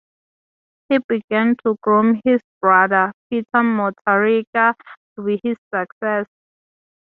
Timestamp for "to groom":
1.63-2.21